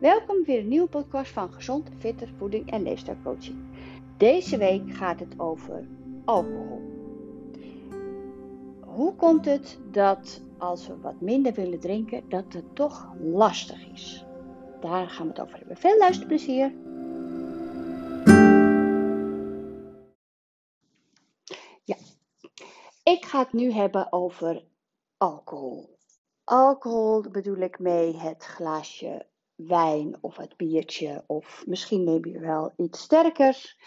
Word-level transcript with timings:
Welkom 0.00 0.44
weer 0.44 0.58
een 0.58 0.68
nieuwe 0.68 0.88
podcast 0.88 1.32
van 1.32 1.52
Gezond, 1.52 1.90
Fitter, 1.98 2.28
Voeding 2.36 2.70
en 2.70 2.82
Leefstijlcoaching. 2.82 3.58
Deze 4.16 4.56
week 4.56 4.94
gaat 4.94 5.20
het 5.20 5.38
over 5.38 5.88
alcohol. 6.24 6.80
Hoe 8.80 9.14
komt 9.16 9.44
het 9.44 9.78
dat 9.90 10.42
als 10.58 10.86
we 10.86 11.00
wat 11.00 11.20
minder 11.20 11.52
willen 11.52 11.80
drinken, 11.80 12.28
dat 12.28 12.52
het 12.52 12.74
toch 12.74 13.14
lastig 13.20 13.88
is? 13.92 14.24
Daar 14.80 15.08
gaan 15.08 15.26
we 15.26 15.32
het 15.32 15.40
over 15.40 15.58
hebben. 15.58 15.76
Veel 15.76 15.98
luisterplezier! 15.98 16.72
Ja, 21.84 21.96
ik 23.02 23.24
ga 23.24 23.38
het 23.38 23.52
nu 23.52 23.72
hebben 23.72 24.12
over 24.12 24.64
alcohol. 25.16 25.96
Alcohol 26.44 27.20
bedoel 27.30 27.56
ik 27.56 27.78
mee 27.78 28.16
het 28.16 28.44
glaasje 28.44 29.26
wijn 29.66 30.18
of 30.20 30.36
het 30.36 30.56
biertje 30.56 31.24
of 31.26 31.64
misschien 31.66 32.04
neem 32.04 32.26
je 32.26 32.38
wel 32.38 32.72
iets 32.76 33.00
sterkers 33.00 33.78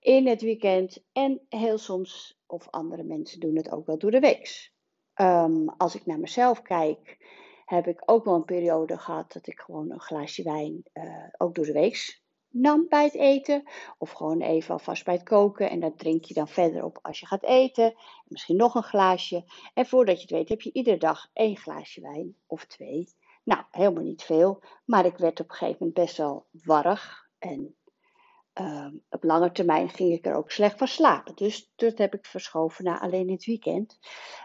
in 0.00 0.26
het 0.26 0.42
weekend 0.42 1.04
en 1.12 1.40
heel 1.48 1.78
soms 1.78 2.40
of 2.46 2.70
andere 2.70 3.02
mensen 3.02 3.40
doen 3.40 3.56
het 3.56 3.70
ook 3.70 3.86
wel 3.86 3.98
door 3.98 4.10
de 4.10 4.20
week. 4.20 4.72
Um, 5.20 5.68
als 5.68 5.94
ik 5.94 6.06
naar 6.06 6.18
mezelf 6.18 6.62
kijk, 6.62 7.18
heb 7.64 7.86
ik 7.86 8.02
ook 8.04 8.24
wel 8.24 8.34
een 8.34 8.44
periode 8.44 8.98
gehad 8.98 9.32
dat 9.32 9.46
ik 9.46 9.60
gewoon 9.60 9.90
een 9.90 10.00
glaasje 10.00 10.42
wijn 10.42 10.82
uh, 10.94 11.26
ook 11.36 11.54
door 11.54 11.64
de 11.64 11.72
week 11.72 12.24
nam 12.56 12.86
bij 12.88 13.04
het 13.04 13.14
eten. 13.14 13.62
Of 13.98 14.10
gewoon 14.10 14.40
even 14.40 14.72
alvast 14.72 15.04
bij 15.04 15.14
het 15.14 15.22
koken. 15.22 15.70
En 15.70 15.80
dat 15.80 15.98
drink 15.98 16.24
je 16.24 16.34
dan 16.34 16.48
verder 16.48 16.84
op 16.84 16.98
als 17.02 17.20
je 17.20 17.26
gaat 17.26 17.44
eten. 17.44 17.94
Misschien 18.24 18.56
nog 18.56 18.74
een 18.74 18.82
glaasje. 18.82 19.44
En 19.74 19.86
voordat 19.86 20.16
je 20.16 20.22
het 20.22 20.30
weet 20.30 20.48
heb 20.48 20.62
je 20.62 20.72
iedere 20.72 20.96
dag 20.96 21.30
één 21.32 21.56
glaasje 21.56 22.00
wijn 22.00 22.36
of 22.46 22.64
twee. 22.64 23.08
Nou, 23.46 23.62
helemaal 23.70 24.02
niet 24.02 24.22
veel. 24.22 24.62
Maar 24.84 25.06
ik 25.06 25.16
werd 25.16 25.40
op 25.40 25.48
een 25.50 25.56
gegeven 25.56 25.76
moment 25.78 25.98
best 25.98 26.16
wel 26.16 26.46
warrig. 26.50 27.28
En 27.38 27.76
uh, 28.60 28.88
op 29.10 29.24
lange 29.24 29.52
termijn 29.52 29.88
ging 29.88 30.12
ik 30.12 30.26
er 30.26 30.34
ook 30.34 30.50
slecht 30.50 30.78
van 30.78 30.88
slapen. 30.88 31.34
Dus 31.34 31.72
dat 31.76 31.98
heb 31.98 32.14
ik 32.14 32.26
verschoven 32.26 32.84
naar 32.84 33.00
alleen 33.00 33.30
het 33.30 33.44
weekend. 33.44 33.98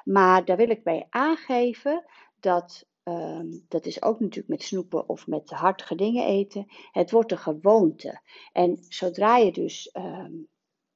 Maar 0.03 0.45
daar 0.45 0.57
wil 0.57 0.69
ik 0.69 0.83
bij 0.83 1.07
aangeven 1.09 2.05
dat 2.39 2.89
Ehm, 3.03 3.47
dat 3.67 3.85
is 3.85 4.01
ook 4.01 4.19
natuurlijk 4.19 4.47
met 4.47 4.63
snoepen 4.63 5.09
of 5.09 5.27
met 5.27 5.49
hartige 5.49 5.95
dingen 5.95 6.25
eten. 6.25 6.65
Het 6.91 7.11
wordt 7.11 7.31
een 7.31 7.37
gewoonte. 7.37 8.21
En 8.51 8.77
zodra 8.89 9.37
je 9.37 9.51
dus, 9.51 9.91
ehm, 9.91 10.31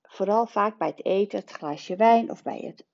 vooral 0.02 0.48
vaak 0.48 0.78
bij 0.78 0.88
het 0.88 1.06
eten, 1.06 1.40
het 1.40 1.52
glaasje 1.52 1.96
wijn 1.96 2.32
of 2.32 2.44
bij 2.44 2.60
het 2.60 2.86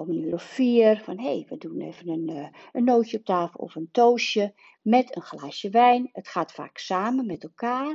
om 0.00 0.10
een 0.10 0.22
uur 0.22 0.34
of 0.34 0.42
vier, 0.42 1.00
van 1.04 1.18
hé, 1.18 1.24
hey, 1.24 1.46
we 1.48 1.56
doen 1.56 1.80
even 1.80 2.08
een, 2.08 2.30
uh, 2.30 2.48
een 2.72 2.84
nootje 2.84 3.18
op 3.18 3.24
tafel 3.24 3.60
of 3.60 3.74
een 3.74 3.88
toastje 3.90 4.54
met 4.82 5.16
een 5.16 5.22
glaasje 5.22 5.70
wijn. 5.70 6.08
Het 6.12 6.28
gaat 6.28 6.52
vaak 6.52 6.78
samen 6.78 7.26
met 7.26 7.42
elkaar. 7.42 7.88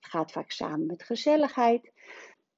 Het 0.00 0.10
gaat 0.10 0.32
vaak 0.32 0.50
samen 0.50 0.86
met 0.86 1.02
gezelligheid. 1.02 1.92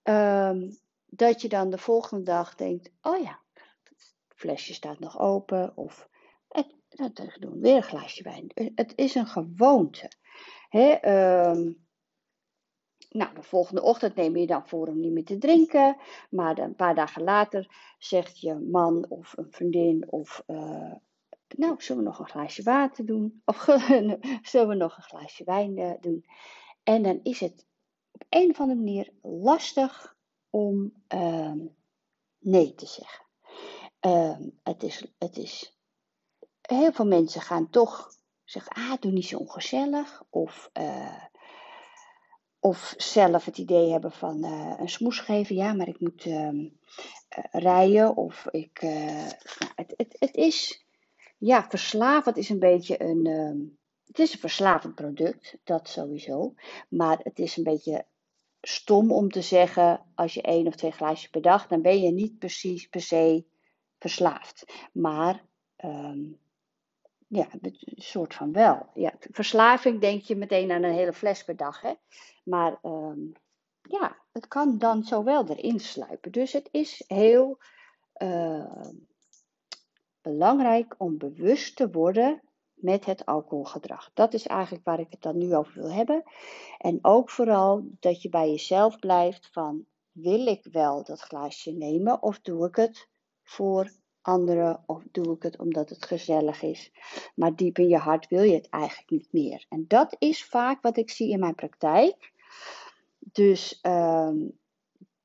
Um, 0.03 0.79
dat 1.07 1.43
je 1.43 1.49
dan 1.49 1.71
de 1.71 1.79
volgende 1.79 2.23
dag 2.25 2.55
denkt, 2.55 2.91
oh 3.03 3.23
ja, 3.23 3.41
het 3.55 4.15
flesje 4.29 4.75
staat 4.75 4.99
nog 4.99 5.19
open 5.19 5.77
of 5.77 6.09
het, 6.49 6.67
dat 6.89 7.37
doen 7.39 7.61
weer 7.61 7.77
een 7.77 7.83
glaasje 7.83 8.23
wijn. 8.23 8.73
Het 8.75 8.93
is 8.97 9.15
een 9.15 9.27
gewoonte. 9.27 10.11
Hè, 10.69 11.09
um, 11.51 11.87
nou, 13.11 13.35
de 13.35 13.43
volgende 13.43 13.83
ochtend 13.83 14.15
neem 14.15 14.37
je 14.37 14.47
dan 14.47 14.69
voor 14.69 14.87
om 14.87 15.01
niet 15.01 15.13
meer 15.13 15.25
te 15.25 15.39
drinken. 15.39 15.97
Maar 16.31 16.59
een 16.59 16.75
paar 16.75 16.95
dagen 16.95 17.23
later 17.23 17.95
zegt 17.99 18.41
je 18.41 18.55
man 18.55 19.07
of 19.09 19.37
een 19.37 19.51
vriendin 19.51 20.13
of... 20.13 20.45
Uh, 20.47 20.93
nou, 21.57 21.75
zullen 21.79 22.03
we 22.03 22.09
nog 22.09 22.19
een 22.19 22.29
glaasje 22.29 22.63
water 22.63 23.07
doen? 23.07 23.43
Of 23.45 23.63
zullen 24.43 24.69
we 24.69 24.75
nog 24.75 24.97
een 24.97 25.03
glaasje 25.03 25.45
wijn 25.45 25.79
uh, 25.79 25.93
doen? 26.01 26.25
En 26.83 27.03
dan 27.03 27.21
is 27.23 27.41
het 27.41 27.67
op 28.11 28.25
een 28.29 28.51
of 28.51 28.61
andere 28.61 28.79
manier 28.79 29.13
lastig 29.23 30.17
om 30.51 30.93
uh, 31.15 31.53
nee 32.39 32.75
te 32.75 32.87
zeggen. 32.87 33.25
Ehm, 34.01 34.49
het, 34.63 34.83
is, 34.83 35.15
het 35.19 35.37
is 35.37 35.79
heel 36.61 36.93
veel 36.93 37.07
mensen 37.07 37.41
gaan 37.41 37.71
toch 37.71 38.13
zeggen, 38.45 38.73
ah, 38.73 39.01
doe 39.01 39.13
niet 39.13 39.27
zo 39.27 39.39
ongezellig. 39.39 40.23
Of, 40.31 40.71
uh, 40.81 41.25
of 42.71 42.95
zelf 42.97 43.45
het 43.45 43.59
idee 43.59 43.91
hebben 43.91 44.13
van 44.13 44.45
uh, 44.45 44.75
een 44.79 44.89
smoes 44.89 45.19
geven. 45.19 45.57
Ja, 45.57 45.73
maar 45.73 45.89
ik 45.89 46.01
moet 46.01 46.25
uh, 46.25 46.71
rijden. 47.51 48.17
Of 48.17 48.47
ik, 48.51 48.83
nou, 48.83 49.73
het, 49.75 49.95
het, 49.97 50.17
het 50.19 50.35
is, 50.35 50.87
ja, 51.39 51.67
verslavend 51.69 52.37
is 52.37 52.49
een 52.49 52.59
beetje 52.59 53.03
een, 53.03 53.27
ehm, 53.27 53.59
het 54.07 54.19
is 54.19 54.33
een 54.33 54.39
verslavend 54.39 54.95
product, 54.95 55.59
dat 55.65 55.89
sowieso. 55.89 56.55
Maar 56.89 57.19
het 57.23 57.39
is 57.39 57.57
een 57.57 57.65
beetje 57.65 58.07
stom 58.61 59.13
om 59.13 59.31
te 59.31 59.43
zeggen, 59.43 60.01
als 60.15 60.35
je 60.35 60.43
één 60.43 60.67
of 60.67 60.75
twee 60.75 60.91
glaasjes 60.91 61.31
per 61.31 61.43
dag, 61.43 61.67
dan 61.67 61.83
ben 61.83 62.01
je 62.01 62.11
niet 62.11 62.39
precies 62.39 62.87
per 62.87 63.01
se 63.01 63.45
verslaafd. 63.99 64.89
Maar 64.93 65.45
um, 65.85 66.39
ja, 67.31 67.47
een 67.61 67.77
soort 67.97 68.35
van 68.35 68.53
wel. 68.53 68.87
Ja, 68.95 69.13
verslaving 69.19 70.01
denk 70.01 70.23
je 70.23 70.37
meteen 70.37 70.71
aan 70.71 70.83
een 70.83 70.93
hele 70.93 71.13
fles 71.13 71.45
per 71.45 71.57
dag. 71.57 71.81
Hè? 71.81 71.93
Maar 72.45 72.79
um, 72.83 73.33
ja, 73.83 74.17
het 74.33 74.49
kan 74.49 74.79
dan 74.79 75.05
zo 75.05 75.25
wel 75.25 75.47
erin 75.49 75.81
sluipen. 75.81 76.33
Dus 76.33 76.53
het 76.53 76.69
is 76.71 77.05
heel 77.07 77.59
uh, 78.23 78.89
belangrijk 80.21 80.95
om 80.99 81.19
bewust 81.19 81.77
te 81.77 81.91
worden 81.91 82.43
met 82.75 83.05
het 83.05 83.27
alcoholgedrag. 83.27 84.11
Dat 84.15 84.35
is 84.35 84.47
eigenlijk 84.47 84.85
waar 84.85 85.01
ik 85.01 85.11
het 85.11 85.23
dan 85.23 85.39
nu 85.39 85.55
over 85.55 85.75
wil 85.75 85.93
hebben. 85.93 86.23
En 86.79 86.99
ook 87.03 87.31
vooral 87.31 87.85
dat 88.01 88.23
je 88.23 88.29
bij 88.29 88.51
jezelf 88.51 88.99
blijft 88.99 89.49
van 89.53 89.85
wil 90.13 90.47
ik 90.47 90.67
wel 90.71 91.05
dat 91.05 91.21
glaasje 91.21 91.73
nemen 91.73 92.23
of 92.23 92.41
doe 92.41 92.67
ik 92.67 92.77
het 92.77 93.09
voor 93.43 93.91
anderen 94.31 94.83
of 94.87 95.03
doe 95.11 95.35
ik 95.35 95.43
het 95.43 95.59
omdat 95.59 95.89
het 95.89 96.07
gezellig 96.07 96.63
is. 96.63 96.93
Maar 97.35 97.57
diep 97.57 97.79
in 97.79 97.89
je 97.89 97.97
hart 97.97 98.29
wil 98.29 98.43
je 98.43 98.55
het 98.55 98.69
eigenlijk 98.69 99.11
niet 99.11 99.29
meer. 99.31 99.67
En 99.69 99.85
dat 99.89 100.17
is 100.19 100.45
vaak 100.45 100.83
wat 100.83 100.97
ik 100.97 101.11
zie 101.11 101.31
in 101.31 101.41
mijn 101.41 101.55
praktijk. 101.55 102.33
Dus 103.19 103.79
um, 103.83 104.59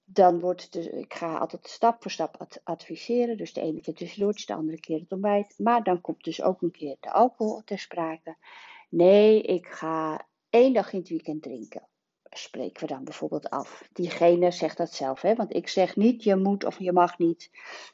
dan 0.06 0.40
wordt 0.40 0.74
dus, 0.74 0.88
ik 0.88 1.14
ga 1.14 1.38
altijd 1.38 1.68
stap 1.68 2.02
voor 2.02 2.12
stap 2.12 2.48
adviseren. 2.64 3.38
Dus 3.38 3.54
de 3.54 3.62
ene 3.62 3.82
keer 3.82 3.94
tussendoortjes, 3.94 4.46
de 4.46 4.54
andere 4.54 4.80
keer 4.80 5.00
het 5.00 5.12
ontbijt. 5.12 5.56
Maar 5.58 5.84
dan 5.84 6.02
komt 6.02 6.24
dus 6.24 6.42
ook 6.42 6.62
een 6.62 6.72
keer 6.72 6.98
de 7.00 7.12
alcohol 7.12 7.62
ter 7.66 7.80
sprake. 7.80 8.36
Nee, 8.90 9.42
ik 9.42 9.68
ga 9.68 10.28
één 10.50 10.74
dag 10.74 10.94
in 10.94 11.00
het 11.00 11.10
weekend 11.10 11.42
drinken 11.42 11.88
spreken 12.38 12.88
we 12.88 12.94
dan 12.94 13.04
bijvoorbeeld 13.04 13.50
af. 13.50 13.90
Diegene 13.94 14.52
zegt 14.52 14.78
dat 14.78 14.94
zelf, 14.94 15.22
hè? 15.22 15.36
want 15.36 15.56
ik 15.56 15.68
zeg 15.68 15.96
niet 15.96 16.24
je 16.24 16.36
moet 16.36 16.66
of 16.66 16.80
je 16.80 16.92
mag 16.92 17.18
niet. 17.18 17.50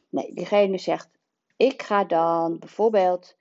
Nee, 0.09 0.33
diegene 0.33 0.77
zegt 0.77 1.09
ik 1.61 1.81
ga 1.81 2.03
dan 2.03 2.59
bijvoorbeeld 2.59 3.37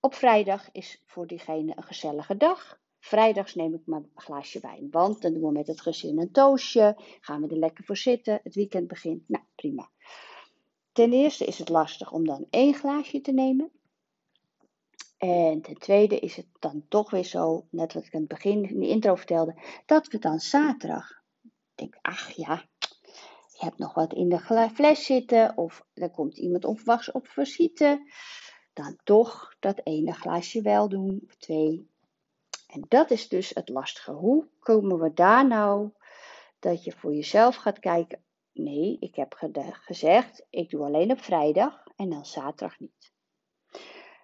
op 0.00 0.14
vrijdag 0.14 0.68
is 0.72 1.02
voor 1.06 1.26
diegene 1.26 1.72
een 1.76 1.82
gezellige 1.82 2.36
dag. 2.36 2.80
Vrijdags 2.98 3.54
neem 3.54 3.74
ik 3.74 3.82
mijn 3.84 4.10
glaasje 4.14 4.60
wijn, 4.60 4.88
want 4.90 5.22
dan 5.22 5.32
doen 5.32 5.42
we 5.42 5.52
met 5.52 5.66
het 5.66 5.80
gezin 5.80 6.20
een 6.20 6.30
toastje, 6.30 6.96
gaan 7.20 7.40
we 7.40 7.48
er 7.48 7.58
lekker 7.58 7.84
voor 7.84 7.96
zitten, 7.96 8.40
het 8.42 8.54
weekend 8.54 8.88
begint. 8.88 9.28
Nou, 9.28 9.44
prima. 9.54 9.90
Ten 10.92 11.12
eerste 11.12 11.44
is 11.44 11.58
het 11.58 11.68
lastig 11.68 12.12
om 12.12 12.26
dan 12.26 12.46
één 12.50 12.74
glaasje 12.74 13.20
te 13.20 13.32
nemen. 13.32 13.70
En 15.20 15.60
ten 15.60 15.78
tweede 15.78 16.18
is 16.18 16.36
het 16.36 16.46
dan 16.58 16.84
toch 16.88 17.10
weer 17.10 17.24
zo, 17.24 17.66
net 17.70 17.92
wat 17.92 18.04
ik 18.04 18.14
aan 18.14 18.20
het 18.20 18.28
begin 18.28 18.68
in 18.68 18.80
de 18.80 18.88
intro 18.88 19.14
vertelde, 19.14 19.54
dat 19.86 20.06
we 20.06 20.18
dan 20.18 20.38
zaterdag 20.38 21.22
denk, 21.74 21.98
ach 22.00 22.30
ja, 22.30 22.64
je 23.46 23.64
hebt 23.64 23.78
nog 23.78 23.94
wat 23.94 24.12
in 24.12 24.28
de 24.28 24.70
fles 24.74 25.04
zitten 25.04 25.56
of 25.56 25.86
er 25.94 26.10
komt 26.10 26.38
iemand 26.38 26.64
onverwachts 26.64 27.12
op 27.12 27.26
visite, 27.26 28.10
dan 28.72 28.98
toch 29.04 29.54
dat 29.58 29.80
ene 29.84 30.12
glaasje 30.12 30.62
wel 30.62 30.88
doen 30.88 31.20
of 31.26 31.34
twee. 31.36 31.90
En 32.66 32.84
dat 32.88 33.10
is 33.10 33.28
dus 33.28 33.50
het 33.50 33.68
lastige. 33.68 34.12
Hoe 34.12 34.48
komen 34.60 34.98
we 34.98 35.12
daar 35.14 35.46
nou 35.46 35.90
dat 36.58 36.84
je 36.84 36.92
voor 36.92 37.14
jezelf 37.14 37.56
gaat 37.56 37.78
kijken? 37.78 38.22
Nee, 38.52 38.96
ik 39.00 39.14
heb 39.14 39.34
gezegd, 39.72 40.46
ik 40.50 40.70
doe 40.70 40.84
alleen 40.84 41.10
op 41.10 41.20
vrijdag 41.20 41.82
en 41.96 42.10
dan 42.10 42.26
zaterdag 42.26 42.78
niet. 42.78 43.12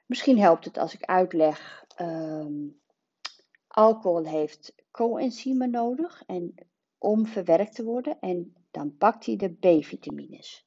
Misschien 0.06 0.38
helpt 0.38 0.64
het 0.64 0.78
als 0.78 0.94
ik 0.94 1.02
uitleg. 1.02 1.84
Um, 2.00 2.80
alcohol 3.68 4.26
heeft 4.26 4.74
coenzymen 4.90 5.70
nodig 5.70 6.22
en 6.26 6.54
om 6.98 7.26
verwerkt 7.26 7.74
te 7.74 7.84
worden. 7.84 8.20
En 8.20 8.54
dan 8.70 8.96
pakt 8.96 9.26
hij 9.26 9.36
de 9.36 9.48
B-vitamines. 9.48 10.66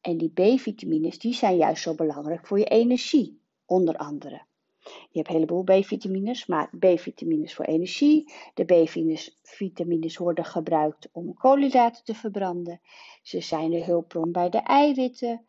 En 0.00 0.18
die 0.18 0.32
B-vitamines 0.32 1.18
die 1.18 1.34
zijn 1.34 1.56
juist 1.56 1.82
zo 1.82 1.94
belangrijk 1.94 2.46
voor 2.46 2.58
je 2.58 2.64
energie, 2.64 3.40
onder 3.66 3.96
andere. 3.96 4.42
Je 4.84 5.18
hebt 5.18 5.28
een 5.28 5.34
heleboel 5.34 5.62
B-vitamines, 5.62 6.46
maar 6.46 6.70
B-vitamines 6.78 7.54
voor 7.54 7.64
energie. 7.64 8.32
De 8.54 8.64
B-vitamines 8.64 10.16
worden 10.16 10.44
gebruikt 10.44 11.08
om 11.12 11.34
koolhydraten 11.34 12.04
te 12.04 12.14
verbranden. 12.14 12.80
Ze 13.22 13.40
zijn 13.40 13.70
de 13.70 13.84
hulpbron 13.84 14.32
bij 14.32 14.50
de 14.50 14.58
eiwitten. 14.58 15.44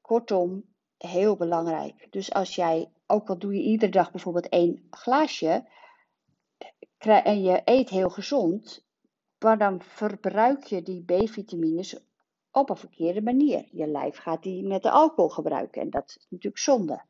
Kortom, 0.00 0.64
heel 1.06 1.36
belangrijk. 1.36 2.06
Dus 2.10 2.32
als 2.32 2.54
jij, 2.54 2.90
ook 3.06 3.28
al 3.28 3.38
doe 3.38 3.54
je 3.54 3.62
iedere 3.62 3.92
dag 3.92 4.10
bijvoorbeeld 4.10 4.48
één 4.48 4.86
glaasje, 4.90 5.68
en 6.98 7.42
je 7.42 7.62
eet 7.64 7.88
heel 7.88 8.10
gezond, 8.10 8.86
maar 9.38 9.58
dan 9.58 9.82
verbruik 9.82 10.64
je 10.64 10.82
die 10.82 11.04
B-vitamines 11.04 12.00
op 12.50 12.70
een 12.70 12.76
verkeerde 12.76 13.22
manier. 13.22 13.68
Je 13.70 13.86
lijf 13.86 14.16
gaat 14.16 14.42
die 14.42 14.66
met 14.66 14.82
de 14.82 14.90
alcohol 14.90 15.30
gebruiken 15.30 15.82
en 15.82 15.90
dat 15.90 16.08
is 16.08 16.26
natuurlijk 16.28 16.62
zonde. 16.62 17.04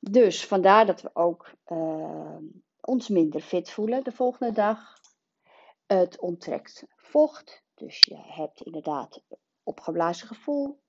Dus 0.00 0.46
vandaar 0.46 0.86
dat 0.86 1.02
we 1.02 1.10
ook 1.12 1.54
uh, 1.66 2.36
ons 2.80 3.08
minder 3.08 3.40
fit 3.40 3.70
voelen 3.70 4.04
de 4.04 4.12
volgende 4.12 4.52
dag. 4.52 4.98
Het 5.86 6.20
onttrekt 6.20 6.86
vocht, 6.96 7.64
dus 7.74 8.04
je 8.04 8.16
hebt 8.18 8.60
inderdaad 8.60 9.22
opgeblazen 9.62 10.26
gevoel. 10.26 10.82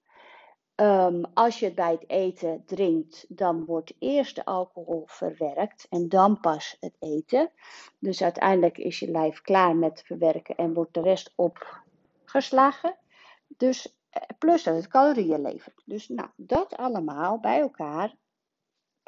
Um, 0.75 1.25
als 1.33 1.59
je 1.59 1.65
het 1.65 1.75
bij 1.75 1.91
het 1.91 2.09
eten 2.09 2.63
drinkt, 2.65 3.25
dan 3.27 3.65
wordt 3.65 3.93
eerst 3.99 4.35
de 4.35 4.45
alcohol 4.45 5.03
verwerkt 5.05 5.87
en 5.89 6.09
dan 6.09 6.39
pas 6.39 6.77
het 6.79 6.95
eten. 6.99 7.51
Dus 7.99 8.23
uiteindelijk 8.23 8.77
is 8.77 8.99
je 8.99 9.11
lijf 9.11 9.41
klaar 9.41 9.75
met 9.75 10.03
verwerken 10.05 10.55
en 10.55 10.73
wordt 10.73 10.93
de 10.93 11.01
rest 11.01 11.33
opgeslagen. 11.35 12.97
Dus 13.47 13.97
eh, 14.09 14.21
plus 14.39 14.63
dat 14.63 14.75
het 14.75 14.87
calorieën 14.87 15.41
levert. 15.41 15.81
Dus 15.85 16.07
nou, 16.07 16.29
dat 16.35 16.77
allemaal 16.77 17.39
bij 17.39 17.59
elkaar 17.59 18.15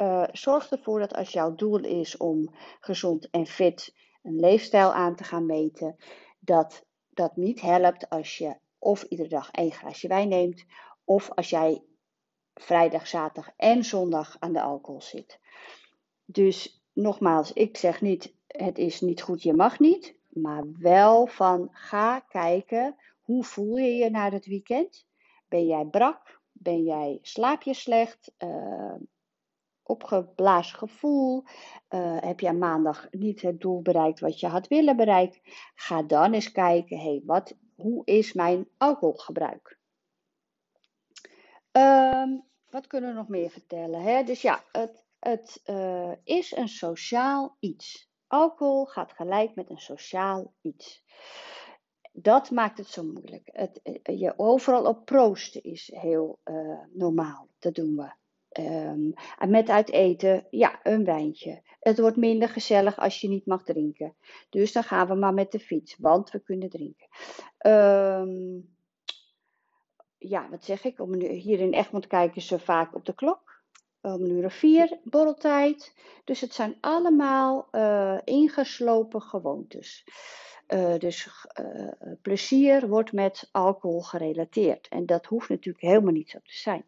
uh, 0.02 0.28
zorgt 0.32 0.72
ervoor 0.72 1.00
dat 1.00 1.16
als 1.16 1.32
jouw 1.32 1.56
doel 1.56 1.84
is 1.84 2.18
om 2.18 2.56
gezond 2.80 3.30
en 3.30 3.46
fit 3.46 3.96
een 4.24 4.40
leefstijl 4.40 4.94
aan 4.94 5.16
te 5.16 5.24
gaan 5.24 5.46
meten, 5.46 5.96
dat 6.40 6.86
dat 7.10 7.36
niet 7.36 7.62
helpt 7.62 8.10
als 8.10 8.38
je 8.38 8.58
of 8.78 9.04
iedere 9.04 9.30
dag 9.30 9.52
één 9.52 9.72
glaasje 9.72 10.08
wijn 10.08 10.30
neemt, 10.30 10.66
of 11.08 11.30
als 11.32 11.50
jij 11.50 11.84
vrijdag, 12.54 13.08
zaterdag 13.08 13.54
en 13.58 13.84
zondag 13.84 14.36
aan 14.40 14.54
de 14.54 14.62
alcohol 14.62 15.02
zit. 15.02 15.40
Dus 16.26 16.84
nogmaals, 16.94 17.54
ik 17.54 17.78
zeg 17.78 18.02
niet, 18.02 18.36
het 18.48 18.78
is 18.78 19.02
niet 19.02 19.22
goed, 19.22 19.44
je 19.44 19.54
mag 19.54 19.80
niet, 19.80 20.16
maar 20.28 20.64
wel 20.80 21.28
van 21.28 21.70
ga 21.72 22.20
kijken, 22.20 22.96
hoe 23.22 23.44
voel 23.44 23.78
je 23.78 23.96
je 23.96 24.10
na 24.10 24.30
het 24.30 24.46
weekend? 24.46 25.08
Ben 25.48 25.66
jij 25.66 25.86
brak? 25.86 26.42
Ben 26.52 26.84
jij, 26.84 27.20
slaap 27.22 27.62
je 27.62 27.74
slecht? 27.74 28.34
Uh, 28.40 28.96
opgeblazen 29.84 30.78
gevoel? 30.78 31.44
Uh, 31.90 32.18
heb 32.20 32.40
je 32.40 32.54
maandag 32.54 33.08
niet 33.12 33.42
het 33.42 33.60
doel 33.60 33.82
bereikt 33.82 34.20
wat 34.20 34.40
je 34.40 34.48
had 34.48 34.68
willen 34.68 34.96
bereiken? 34.96 35.42
Ga 35.76 36.04
dan 36.04 36.34
eens 36.34 36.52
kijken, 36.52 37.00
hey, 37.00 37.22
wat, 37.26 37.58
hoe 37.76 38.06
is 38.06 38.34
mijn 38.34 38.68
alcoholgebruik? 38.78 39.77
Um, 41.78 42.44
wat 42.70 42.88
kunnen 42.88 43.10
we 43.10 43.16
nog 43.16 43.28
meer 43.28 43.50
vertellen? 43.50 44.02
Hè? 44.02 44.24
Dus 44.24 44.42
ja, 44.42 44.64
het, 44.72 45.04
het 45.20 45.62
uh, 45.66 46.12
is 46.24 46.56
een 46.56 46.68
sociaal 46.68 47.58
iets. 47.60 48.10
Alcohol 48.28 48.86
gaat 48.86 49.14
gelijk 49.14 49.56
met 49.56 49.70
een 49.70 49.80
sociaal 49.80 50.54
iets. 50.62 51.04
Dat 52.12 52.52
maakt 52.52 52.78
het 52.78 52.88
zo 52.88 53.04
moeilijk. 53.04 53.50
Het, 53.52 53.80
je 54.04 54.34
overal 54.38 54.86
op 54.86 55.06
proosten 55.06 55.64
is 55.64 55.92
heel 55.94 56.40
uh, 56.46 56.80
normaal. 56.94 57.48
Dat 57.60 57.76
doen 57.76 57.96
we. 57.96 58.12
Um, 58.62 59.14
met 59.50 59.70
uit 59.70 59.92
eten, 59.92 60.48
ja, 60.50 60.80
een 60.84 61.04
wijntje. 61.04 61.62
Het 61.80 62.00
wordt 62.00 62.18
minder 62.18 62.50
gezellig 62.50 62.98
als 62.98 63.22
je 63.22 63.28
niet 63.28 63.46
mag 63.46 63.64
drinken. 63.64 64.16
Dus 64.50 64.72
dan 64.72 64.84
gaan 64.84 65.08
we 65.08 65.16
maar 65.16 65.34
met 65.34 65.52
de 65.52 65.60
fiets, 65.60 65.98
want 65.98 66.32
we 66.32 66.40
kunnen 66.40 66.70
drinken. 66.70 67.08
Um, 67.68 68.77
ja, 70.18 70.50
wat 70.50 70.64
zeg 70.64 70.84
ik? 70.84 71.00
Om 71.00 71.14
hier 71.22 71.60
in 71.60 71.74
Egmond 71.74 72.08
kijken 72.08 72.42
ze 72.42 72.60
vaak 72.60 72.96
op 72.96 73.06
de 73.06 73.14
klok. 73.14 73.62
Om 74.02 74.12
een 74.12 74.32
uur 74.32 74.46
of 74.46 74.54
vier, 74.54 75.00
borreltijd. 75.04 75.96
Dus 76.24 76.42
het 76.42 76.54
zijn 76.54 76.78
allemaal 76.82 77.68
uh, 77.72 78.18
ingeslopen 78.24 79.22
gewoontes. 79.22 80.08
Uh, 80.68 80.98
dus 80.98 81.48
uh, 81.62 81.92
plezier 82.22 82.88
wordt 82.88 83.12
met 83.12 83.50
alcohol 83.52 84.02
gerelateerd. 84.02 84.88
En 84.88 85.06
dat 85.06 85.26
hoeft 85.26 85.50
natuurlijk 85.50 85.84
helemaal 85.86 86.14
niet 86.14 86.30
zo 86.30 86.38
te 86.38 86.58
zijn. 86.58 86.86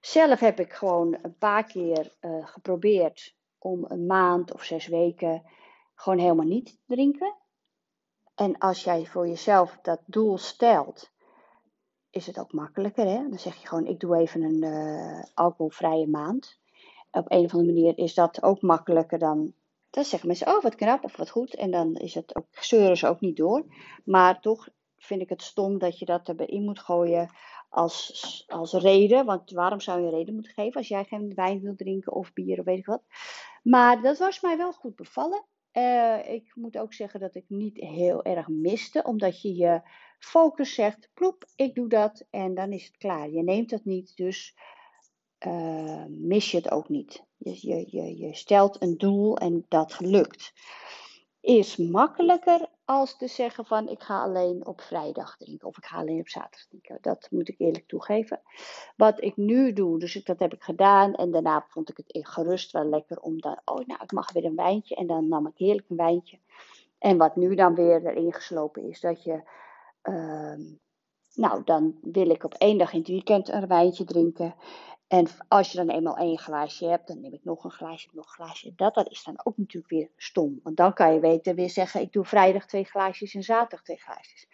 Zelf 0.00 0.40
heb 0.40 0.60
ik 0.60 0.72
gewoon 0.72 1.18
een 1.22 1.38
paar 1.38 1.64
keer 1.64 2.12
geprobeerd 2.20 3.34
om 3.58 3.84
een 3.88 4.06
maand 4.06 4.52
of 4.52 4.64
zes 4.64 4.86
weken 4.86 5.42
gewoon 5.94 6.18
helemaal 6.18 6.46
niet 6.46 6.66
te 6.66 6.78
drinken. 6.86 7.34
En 8.34 8.58
als 8.58 8.84
jij 8.84 9.06
voor 9.06 9.28
jezelf 9.28 9.78
dat 9.82 10.00
doel 10.06 10.38
stelt, 10.38 11.12
is 12.14 12.26
het 12.26 12.38
ook 12.38 12.52
makkelijker. 12.52 13.06
Hè? 13.06 13.28
Dan 13.28 13.38
zeg 13.38 13.56
je 13.56 13.66
gewoon, 13.66 13.86
ik 13.86 14.00
doe 14.00 14.16
even 14.16 14.42
een 14.42 14.64
uh, 14.64 15.22
alcoholvrije 15.34 16.06
maand. 16.06 16.58
Op 17.10 17.30
een 17.30 17.44
of 17.44 17.52
andere 17.52 17.72
manier 17.72 17.98
is 17.98 18.14
dat 18.14 18.42
ook 18.42 18.62
makkelijker 18.62 19.18
dan... 19.18 19.52
Dan 19.90 20.04
zeggen 20.04 20.28
mensen, 20.28 20.46
oh 20.46 20.62
wat 20.62 20.74
knap 20.74 21.04
of 21.04 21.16
wat 21.16 21.30
goed. 21.30 21.54
En 21.54 21.70
dan 21.70 21.94
is 21.94 22.14
het 22.14 22.36
ook, 22.36 22.46
zeuren 22.50 22.96
ze 22.96 23.08
ook 23.08 23.20
niet 23.20 23.36
door. 23.36 23.64
Maar 24.04 24.40
toch 24.40 24.68
vind 24.96 25.20
ik 25.20 25.28
het 25.28 25.42
stom 25.42 25.78
dat 25.78 25.98
je 25.98 26.04
dat 26.04 26.28
erbij 26.28 26.46
in 26.46 26.64
moet 26.64 26.80
gooien 26.80 27.30
als, 27.68 28.44
als 28.46 28.72
reden. 28.72 29.24
Want 29.24 29.50
waarom 29.50 29.80
zou 29.80 30.00
je 30.00 30.06
een 30.06 30.12
reden 30.12 30.34
moeten 30.34 30.52
geven 30.52 30.76
als 30.76 30.88
jij 30.88 31.04
geen 31.04 31.34
wijn 31.34 31.60
wil 31.60 31.74
drinken 31.76 32.12
of 32.12 32.32
bier 32.32 32.58
of 32.58 32.64
weet 32.64 32.78
ik 32.78 32.86
wat. 32.86 33.02
Maar 33.62 34.02
dat 34.02 34.18
was 34.18 34.40
mij 34.40 34.56
wel 34.56 34.72
goed 34.72 34.96
bevallen. 34.96 35.44
Uh, 35.72 36.28
ik 36.28 36.52
moet 36.54 36.78
ook 36.78 36.92
zeggen 36.92 37.20
dat 37.20 37.34
ik 37.34 37.44
niet 37.48 37.76
heel 37.76 38.24
erg 38.24 38.48
miste, 38.48 39.02
omdat 39.02 39.42
je 39.42 39.54
je 39.54 39.80
focus 40.24 40.74
zegt, 40.74 41.08
ploep, 41.14 41.44
ik 41.56 41.74
doe 41.74 41.88
dat 41.88 42.26
en 42.30 42.54
dan 42.54 42.72
is 42.72 42.86
het 42.86 42.96
klaar. 42.96 43.30
Je 43.30 43.42
neemt 43.42 43.70
het 43.70 43.84
niet, 43.84 44.16
dus 44.16 44.56
uh, 45.46 46.04
mis 46.08 46.50
je 46.50 46.56
het 46.56 46.70
ook 46.70 46.88
niet. 46.88 47.24
Je, 47.36 47.86
je, 47.90 48.18
je, 48.18 48.34
stelt 48.34 48.82
een 48.82 48.98
doel 48.98 49.36
en 49.38 49.64
dat 49.68 50.00
lukt. 50.00 50.52
Is 51.40 51.76
makkelijker 51.76 52.68
als 52.84 53.16
te 53.16 53.26
zeggen 53.26 53.64
van 53.64 53.88
ik 53.88 54.02
ga 54.02 54.22
alleen 54.22 54.66
op 54.66 54.80
vrijdag 54.80 55.36
drinken 55.36 55.68
of 55.68 55.76
ik 55.76 55.84
ga 55.84 55.96
alleen 55.96 56.20
op 56.20 56.28
zaterdag 56.28 56.66
drinken. 56.68 56.98
Dat 57.00 57.28
moet 57.30 57.48
ik 57.48 57.58
eerlijk 57.58 57.88
toegeven. 57.88 58.40
Wat 58.96 59.22
ik 59.22 59.36
nu 59.36 59.72
doe, 59.72 59.98
dus 59.98 60.12
dat 60.12 60.38
heb 60.38 60.52
ik 60.52 60.62
gedaan 60.62 61.14
en 61.14 61.30
daarna 61.30 61.66
vond 61.68 61.90
ik 61.90 61.96
het 61.96 62.28
gerust 62.28 62.72
wel 62.72 62.84
lekker 62.84 63.20
om 63.20 63.40
dan, 63.40 63.60
oh 63.64 63.86
nou 63.86 64.02
ik 64.02 64.12
mag 64.12 64.32
weer 64.32 64.44
een 64.44 64.56
wijntje 64.56 64.94
en 64.94 65.06
dan 65.06 65.28
nam 65.28 65.46
ik 65.46 65.56
heerlijk 65.56 65.88
een 65.88 65.96
wijntje. 65.96 66.38
En 66.98 67.16
wat 67.16 67.36
nu 67.36 67.54
dan 67.54 67.74
weer 67.74 68.06
erin 68.06 68.32
geslopen 68.32 68.82
is, 68.82 69.00
dat 69.00 69.22
je, 69.22 69.42
uh, 70.04 70.76
nou 71.34 71.64
dan 71.64 71.98
wil 72.02 72.30
ik 72.30 72.44
op 72.44 72.54
één 72.54 72.78
dag 72.78 72.92
in 72.92 72.98
het 72.98 73.08
weekend 73.08 73.48
een 73.48 73.66
wijntje 73.66 74.04
drinken. 74.04 74.54
En 75.06 75.26
als 75.48 75.72
je 75.72 75.76
dan 75.76 75.88
eenmaal 75.88 76.16
één 76.16 76.38
glaasje 76.38 76.86
hebt, 76.86 77.06
dan 77.06 77.20
neem 77.20 77.32
ik 77.32 77.44
nog 77.44 77.64
een 77.64 77.70
glaasje, 77.70 78.08
nog 78.12 78.26
een 78.26 78.44
glaasje. 78.44 78.72
Dat, 78.74 78.94
dat 78.94 79.10
is 79.10 79.24
dan 79.24 79.40
ook 79.44 79.56
natuurlijk 79.56 79.92
weer 79.92 80.10
stom. 80.16 80.60
Want 80.62 80.76
dan 80.76 80.92
kan 80.92 81.14
je 81.14 81.20
weten 81.20 81.54
weer 81.54 81.70
zeggen, 81.70 82.00
ik 82.00 82.12
doe 82.12 82.24
vrijdag 82.24 82.66
twee 82.66 82.84
glaasjes 82.84 83.34
en 83.34 83.42
zaterdag 83.42 83.82
twee 83.82 84.00
glaasjes. 84.00 84.48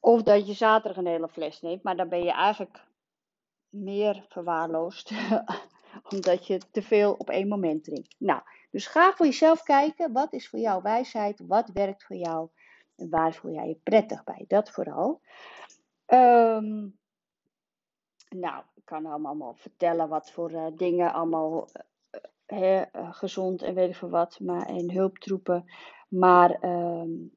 Of 0.00 0.22
dat 0.22 0.46
je 0.46 0.52
zaterdag 0.52 1.04
een 1.04 1.10
hele 1.10 1.28
fles 1.28 1.60
neemt, 1.60 1.82
maar 1.82 1.96
dan 1.96 2.08
ben 2.08 2.24
je 2.24 2.32
eigenlijk 2.32 2.84
meer 3.68 4.26
verwaarloosd. 4.28 5.10
omdat 6.12 6.46
je 6.46 6.60
te 6.70 6.82
veel 6.82 7.12
op 7.12 7.30
één 7.30 7.48
moment 7.48 7.84
drinkt. 7.84 8.14
Nou, 8.18 8.42
dus 8.70 8.86
ga 8.86 9.12
voor 9.12 9.26
jezelf 9.26 9.62
kijken, 9.62 10.12
wat 10.12 10.32
is 10.32 10.48
voor 10.48 10.58
jou 10.58 10.82
wijsheid, 10.82 11.42
wat 11.46 11.70
werkt 11.72 12.04
voor 12.04 12.16
jou 12.16 12.48
waar 12.96 13.34
voel 13.34 13.52
jij 13.52 13.68
je 13.68 13.80
prettig 13.82 14.24
bij. 14.24 14.44
Dat 14.48 14.70
vooral. 14.70 15.20
Um, 16.06 16.98
nou, 18.28 18.62
ik 18.74 18.84
kan 18.84 19.06
allemaal 19.06 19.54
vertellen 19.54 20.08
wat 20.08 20.30
voor 20.30 20.50
uh, 20.50 20.66
dingen 20.74 21.12
allemaal 21.12 21.68
uh, 22.46 22.82
gezond 22.92 23.62
en 23.62 23.74
weet 23.74 23.88
ik 23.88 23.96
veel 23.96 24.10
wat, 24.10 24.40
maar 24.40 24.66
en 24.66 24.92
hulptroepen. 24.92 25.64
Maar 26.08 26.64
um, 26.64 27.34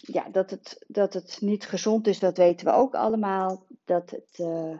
ja, 0.00 0.28
dat 0.28 0.50
het, 0.50 0.84
dat 0.88 1.12
het 1.12 1.40
niet 1.40 1.66
gezond 1.66 2.06
is, 2.06 2.18
dat 2.18 2.36
weten 2.36 2.66
we 2.66 2.72
ook 2.72 2.94
allemaal. 2.94 3.66
Dat 3.84 4.10
het, 4.10 4.38
uh, 4.38 4.76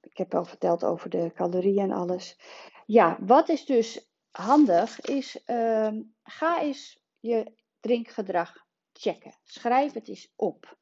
ik 0.00 0.16
heb 0.16 0.34
al 0.34 0.44
verteld 0.44 0.84
over 0.84 1.10
de 1.10 1.32
calorieën 1.34 1.90
en 1.90 1.92
alles. 1.92 2.38
Ja, 2.86 3.16
wat 3.20 3.48
is 3.48 3.64
dus 3.64 4.10
handig, 4.30 5.00
is 5.00 5.44
ehm, 5.44 6.02
ga 6.22 6.60
eens 6.60 7.00
je 7.20 7.52
drinkgedrag 7.80 8.66
checken. 8.92 9.32
Schrijf 9.44 9.92
het 9.92 10.08
eens 10.08 10.32
op. 10.36 10.78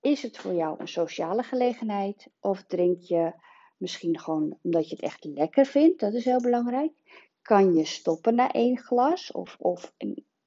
Is 0.00 0.22
het 0.22 0.38
voor 0.38 0.52
jou 0.52 0.80
een 0.80 0.88
sociale 0.88 1.42
gelegenheid 1.42 2.28
of 2.40 2.64
drink 2.64 3.00
je 3.00 3.32
misschien 3.76 4.18
gewoon 4.18 4.58
omdat 4.62 4.88
je 4.88 4.94
het 4.94 5.04
echt 5.04 5.24
lekker 5.24 5.66
vindt? 5.66 6.00
Dat 6.00 6.12
is 6.12 6.24
heel 6.24 6.40
belangrijk. 6.40 6.92
Kan 7.42 7.74
je 7.74 7.84
stoppen 7.84 8.34
na 8.34 8.50
één 8.52 8.78
glas 8.78 9.32
of, 9.32 9.56
of 9.58 9.94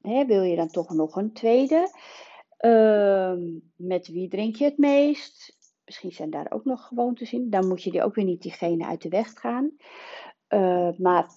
wil 0.02 0.42
je 0.42 0.56
dan 0.56 0.68
toch 0.68 0.90
nog 0.90 1.16
een 1.16 1.34
tweede? 1.34 1.90
Uh, 2.60 3.34
met 3.76 4.08
wie 4.08 4.30
drink 4.30 4.56
je 4.56 4.64
het 4.64 4.78
meest? 4.78 5.58
Misschien 5.86 6.12
zijn 6.12 6.30
daar 6.30 6.52
ook 6.52 6.66
nog 6.66 6.88
gewoontes 6.88 7.34
in. 7.34 7.50
Dan 7.50 7.68
moet 7.68 7.84
je 7.84 7.92
die 7.92 8.04
ook 8.04 8.16
weer 8.16 8.26
niet 8.26 8.42
diegene 8.42 8.86
uit 8.86 9.02
de 9.02 9.10
weg 9.10 9.34
gaan. 9.34 9.72
Uh, 10.50 10.98
maar 10.98 11.30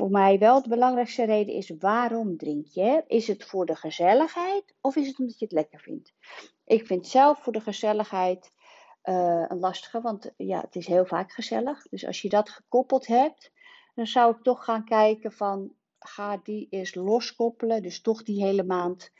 voor 0.00 0.10
mij 0.10 0.38
wel 0.38 0.62
de 0.62 0.68
belangrijkste 0.68 1.24
reden 1.24 1.54
is 1.54 1.72
waarom 1.78 2.36
drink 2.36 2.66
je? 2.66 3.04
Is 3.06 3.26
het 3.26 3.44
voor 3.44 3.66
de 3.66 3.76
gezelligheid 3.76 4.74
of 4.80 4.96
is 4.96 5.06
het 5.06 5.18
omdat 5.18 5.38
je 5.38 5.44
het 5.44 5.54
lekker 5.54 5.80
vindt? 5.80 6.12
Ik 6.64 6.86
vind 6.86 7.06
zelf 7.06 7.42
voor 7.42 7.52
de 7.52 7.60
gezelligheid 7.60 8.52
uh, 9.04 9.44
een 9.48 9.58
lastige, 9.58 10.00
want 10.00 10.32
ja, 10.36 10.60
het 10.60 10.76
is 10.76 10.86
heel 10.86 11.06
vaak 11.06 11.32
gezellig. 11.32 11.82
Dus 11.90 12.06
als 12.06 12.22
je 12.22 12.28
dat 12.28 12.50
gekoppeld 12.50 13.06
hebt, 13.06 13.52
dan 13.94 14.06
zou 14.06 14.36
ik 14.36 14.42
toch 14.42 14.64
gaan 14.64 14.84
kijken 14.84 15.32
van 15.32 15.72
ga 15.98 16.40
die 16.42 16.66
eens 16.70 16.94
loskoppelen. 16.94 17.82
Dus 17.82 18.00
toch 18.00 18.22
die 18.22 18.44
hele 18.44 18.64
maand 18.64 19.10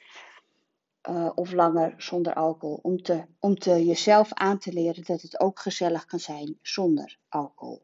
uh, 1.08 1.30
of 1.34 1.52
langer 1.52 1.94
zonder 1.96 2.34
alcohol. 2.34 2.78
Om, 2.82 3.02
te, 3.02 3.24
om 3.38 3.58
te 3.58 3.84
jezelf 3.84 4.32
aan 4.32 4.58
te 4.58 4.72
leren 4.72 5.04
dat 5.04 5.20
het 5.20 5.40
ook 5.40 5.58
gezellig 5.58 6.04
kan 6.04 6.18
zijn 6.18 6.58
zonder 6.62 7.18
alcohol. 7.28 7.82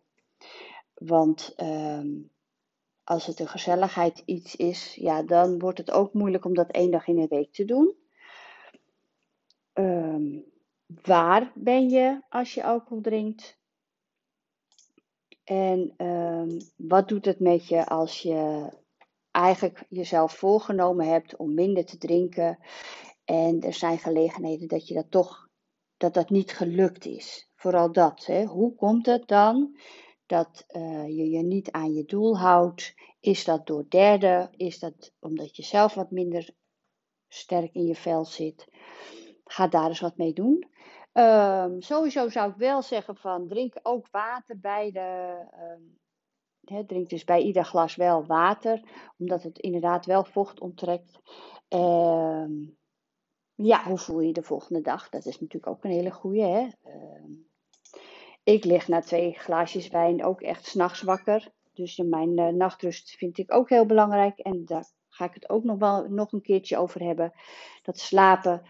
Want 0.95 1.55
um, 1.57 2.35
als 3.07 3.27
het 3.27 3.41
een 3.41 3.49
gezelligheid 3.49 4.23
iets 4.25 4.57
is, 4.57 4.95
ja, 4.95 5.23
dan 5.23 5.59
wordt 5.59 5.79
het 5.79 5.91
ook 5.91 6.13
moeilijk 6.13 6.45
om 6.45 6.55
dat 6.55 6.71
één 6.71 6.91
dag 6.91 7.07
in 7.07 7.17
de 7.17 7.27
week 7.29 7.53
te 7.53 7.65
doen. 7.65 7.95
Um, 9.75 10.45
waar 10.87 11.53
ben 11.55 11.89
je 11.89 12.23
als 12.29 12.55
je 12.55 12.65
alcohol 12.65 13.01
drinkt? 13.01 13.59
En 15.45 16.07
um, 16.07 16.59
wat 16.77 17.09
doet 17.09 17.25
het 17.25 17.41
met 17.41 17.69
je 17.69 17.87
als 17.87 18.23
je 18.23 18.69
eigenlijk 19.31 19.85
jezelf 19.89 20.33
voorgenomen 20.33 21.09
hebt 21.09 21.37
om 21.37 21.55
minder 21.55 21.85
te 21.85 21.99
drinken 21.99 22.59
en 23.25 23.61
er 23.61 23.75
zijn 23.75 23.99
gelegenheden 23.99 24.69
dat 24.69 24.89
je 24.89 24.95
dat 24.95 25.11
toch, 25.11 25.49
dat 25.97 26.15
dat 26.15 26.31
niet 26.31 26.53
gelukt 26.53 27.05
is. 27.05 27.51
Vooral 27.55 27.93
dat. 27.93 28.27
Hè. 28.27 28.45
Hoe 28.45 28.75
komt 28.75 29.07
het 29.07 29.29
dan 29.29 29.77
dat 30.27 30.65
uh, 30.69 31.09
je 31.09 31.31
je 31.31 31.43
niet 31.43 31.71
aan 31.71 31.93
je 31.93 32.05
doel 32.05 32.39
houdt? 32.39 32.95
Is 33.21 33.45
dat 33.45 33.67
door 33.67 33.85
derden? 33.89 34.51
Is 34.57 34.79
dat 34.79 35.13
omdat 35.19 35.57
je 35.57 35.63
zelf 35.63 35.95
wat 35.95 36.11
minder 36.11 36.55
sterk 37.29 37.75
in 37.75 37.87
je 37.87 37.95
vel 37.95 38.25
zit? 38.25 38.69
Ga 39.45 39.67
daar 39.67 39.89
eens 39.89 40.01
wat 40.01 40.17
mee 40.17 40.33
doen. 40.33 40.75
Um, 41.13 41.83
sowieso 41.83 42.29
zou 42.29 42.51
ik 42.51 42.57
wel 42.57 42.83
zeggen 42.83 43.17
van 43.17 43.49
drink 43.49 43.75
ook 43.83 44.09
water 44.11 44.59
bij 44.61 44.91
de. 44.91 45.39
He, 46.61 46.85
drink 46.85 47.09
dus 47.09 47.25
bij 47.25 47.43
ieder 47.43 47.65
glas 47.65 47.97
wel 47.97 48.27
water, 48.27 48.83
omdat 49.19 49.43
het 49.43 49.59
inderdaad 49.59 50.07
wel 50.07 50.25
vocht 50.25 50.61
onttrekt. 50.61 51.21
Um, 51.69 52.79
ja, 53.55 53.85
hoe 53.85 53.99
voel 53.99 54.21
je 54.21 54.33
de 54.33 54.43
volgende 54.43 54.81
dag? 54.81 55.09
Dat 55.09 55.27
is 55.27 55.41
natuurlijk 55.41 55.73
ook 55.73 55.85
een 55.85 55.91
hele 55.91 56.11
goede. 56.11 56.43
Hè? 56.43 56.69
Ik 58.47 58.65
lig 58.65 58.89
na 58.89 59.01
twee 59.01 59.33
glaasjes 59.33 59.89
wijn 59.89 60.25
ook 60.25 60.41
echt 60.41 60.67
s'nachts 60.67 61.03
wakker. 61.03 61.53
Dus 61.73 61.97
mijn 61.97 62.39
uh, 62.39 62.49
nachtrust 62.49 63.11
vind 63.11 63.39
ik 63.39 63.53
ook 63.53 63.69
heel 63.69 63.87
belangrijk. 63.87 64.39
En 64.39 64.65
daar 64.65 64.85
ga 65.09 65.25
ik 65.25 65.35
het 65.35 65.49
ook 65.49 65.65
nog 65.65 65.79
wel 65.79 66.09
nog 66.09 66.33
een 66.33 66.43
keertje 66.43 66.77
over 66.77 67.01
hebben. 67.01 67.33
Dat 67.83 67.99
slapen, 67.99 68.63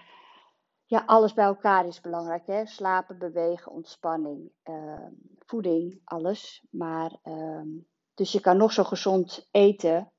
ja, 0.84 1.02
alles 1.06 1.34
bij 1.34 1.44
elkaar 1.44 1.86
is 1.86 2.00
belangrijk. 2.00 2.46
Hè? 2.46 2.66
Slapen, 2.66 3.18
bewegen, 3.18 3.72
ontspanning, 3.72 4.50
uh, 4.64 5.06
voeding, 5.38 6.00
alles. 6.04 6.62
Maar, 6.70 7.18
ehm, 7.22 7.68
dus 8.14 8.32
je 8.32 8.40
kan 8.40 8.56
nog 8.56 8.72
zo 8.72 8.84
gezond 8.84 9.48
eten. 9.50 10.12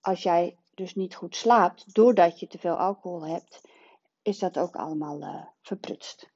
Als 0.00 0.22
jij 0.22 0.58
dus 0.74 0.94
niet 0.94 1.14
goed 1.14 1.36
slaapt, 1.36 1.94
doordat 1.94 2.40
je 2.40 2.46
te 2.46 2.58
veel 2.58 2.76
alcohol 2.76 3.26
hebt, 3.26 3.60
is 4.22 4.38
dat 4.38 4.58
ook 4.58 4.76
allemaal 4.76 5.20
uh, 5.20 5.44
verprutst. 5.62 6.32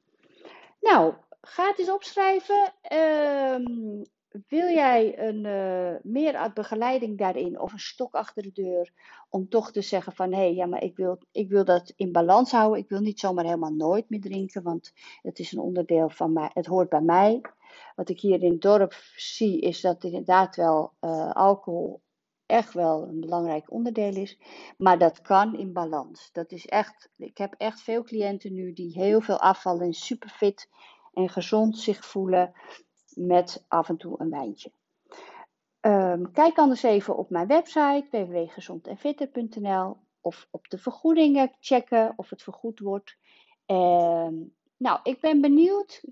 Nou, 0.81 1.14
ga 1.40 1.66
het 1.66 1.78
eens 1.78 1.90
opschrijven. 1.90 2.75
Uh, 2.92 3.57
wil 4.49 4.68
jij 4.68 5.18
een, 5.18 5.45
uh, 5.45 6.00
meer 6.02 6.50
begeleiding 6.54 7.18
daarin 7.18 7.61
of 7.61 7.73
een 7.73 7.78
stok 7.78 8.14
achter 8.14 8.42
de 8.42 8.52
deur 8.52 8.92
om 9.28 9.49
toch 9.49 9.73
te 9.73 9.83
zeggen 9.83 10.12
van 10.12 10.33
hé, 10.33 10.38
hey, 10.38 10.54
ja, 10.54 10.66
maar 10.66 10.83
ik 10.83 10.97
wil, 10.97 11.18
ik 11.33 11.49
wil 11.49 11.64
dat 11.64 11.92
in 11.97 12.12
balans 12.12 12.50
houden. 12.50 12.78
Ik 12.78 12.88
wil 12.88 13.00
niet 13.00 13.21
zomaar 13.21 13.45
helemaal 13.45 13.73
nooit 13.73 14.11
meer 14.11 14.21
drinken, 14.21 14.62
want 14.62 14.92
het 15.23 15.38
is 15.38 15.52
een 15.52 15.59
onderdeel 15.59 16.09
van 16.09 16.33
mij, 16.33 16.50
het 16.52 16.66
hoort 16.66 16.88
bij 16.88 17.00
mij. 17.00 17.40
Wat 17.97 18.09
ik 18.09 18.21
hier 18.21 18.42
in 18.42 18.52
het 18.52 18.61
dorp 18.61 18.95
zie 19.16 19.61
is 19.61 19.80
dat 19.80 20.04
inderdaad 20.04 20.57
wel 20.57 20.92
uh, 21.00 21.30
alcohol 21.30 22.00
echt 22.47 22.73
wel 22.73 23.09
een 23.09 23.21
belangrijk 23.21 23.73
onderdeel 23.73 24.14
is. 24.14 24.38
Maar 24.78 24.99
dat 24.99 25.21
kan 25.21 25.59
in 25.59 25.73
balans. 25.73 26.33
Dat 26.33 26.52
is 26.52 26.66
echt, 26.66 27.11
ik 27.16 27.38
heb 27.38 27.54
echt 27.59 27.80
veel 27.80 28.02
cliënten 28.02 28.54
nu 28.54 28.73
die 28.73 28.92
heel 28.92 29.21
veel 29.21 29.40
afvallen 29.40 29.87
en 29.87 29.92
super 29.92 30.28
fit 30.28 30.68
en 31.18 31.28
gezond 31.28 31.78
zich 31.78 32.04
voelen 32.04 32.52
met 33.14 33.64
af 33.68 33.88
en 33.88 33.96
toe 33.96 34.20
een 34.20 34.30
wijntje. 34.30 34.72
Um, 35.80 36.32
kijk 36.32 36.58
anders 36.58 36.82
even 36.82 37.16
op 37.16 37.30
mijn 37.30 37.46
website 37.46 38.06
www.gezondenfitter.nl 38.10 39.96
of 40.20 40.48
op 40.50 40.68
de 40.68 40.78
vergoedingen 40.78 41.56
checken 41.60 42.12
of 42.16 42.30
het 42.30 42.42
vergoed 42.42 42.78
wordt. 42.78 43.16
Um, 43.66 44.54
nou, 44.76 45.00
ik 45.02 45.20
ben 45.20 45.40
benieuwd. 45.40 46.02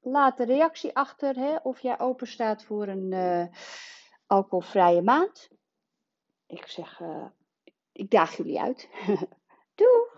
Laat 0.00 0.36
de 0.36 0.44
reactie 0.44 0.96
achter 0.96 1.34
hè, 1.34 1.56
of 1.62 1.80
jij 1.80 1.98
open 1.98 2.26
staat 2.26 2.64
voor 2.64 2.88
een 2.88 3.12
uh, 3.12 3.46
alcoholvrije 4.26 5.02
maand 5.02 5.50
ik 6.46 6.66
zeg, 6.66 7.00
uh, 7.00 7.26
ik 7.92 8.10
daag 8.10 8.36
jullie 8.36 8.60
uit. 8.60 8.88
Doei! 9.74 10.15